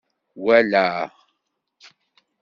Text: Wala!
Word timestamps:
Wala! 0.45 0.85